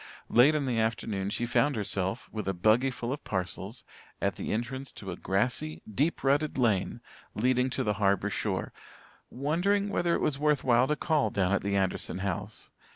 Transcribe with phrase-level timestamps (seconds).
[0.29, 3.83] Late in the afternoon she found herself, with a buggy full of parcels,
[4.19, 7.01] at the entrance to a grassy, deep rutted lane
[7.35, 8.73] leading to the harbour shore,
[9.29, 12.71] wondering whether it was worth while to call down at the Anderson house.